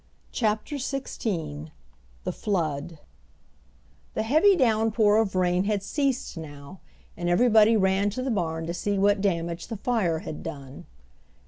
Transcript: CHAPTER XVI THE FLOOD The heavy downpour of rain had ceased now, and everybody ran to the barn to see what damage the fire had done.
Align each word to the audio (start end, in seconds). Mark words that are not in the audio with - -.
CHAPTER 0.31 0.77
XVI 0.77 1.69
THE 2.23 2.31
FLOOD 2.31 2.97
The 4.15 4.23
heavy 4.23 4.55
downpour 4.55 5.17
of 5.17 5.35
rain 5.35 5.65
had 5.65 5.83
ceased 5.83 6.37
now, 6.39 6.79
and 7.15 7.29
everybody 7.29 7.77
ran 7.77 8.09
to 8.09 8.23
the 8.23 8.31
barn 8.31 8.65
to 8.65 8.73
see 8.73 8.97
what 8.97 9.21
damage 9.21 9.67
the 9.67 9.77
fire 9.77 10.17
had 10.25 10.41
done. 10.41 10.87